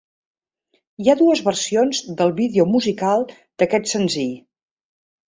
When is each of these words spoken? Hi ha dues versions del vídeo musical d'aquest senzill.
Hi 1.01 1.09
ha 1.11 1.15
dues 1.17 1.41
versions 1.47 1.99
del 2.21 2.33
vídeo 2.39 2.65
musical 2.77 3.25
d'aquest 3.33 3.91
senzill. 3.93 4.33